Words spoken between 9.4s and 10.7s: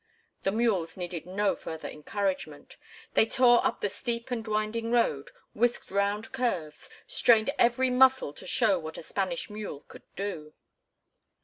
mule could do.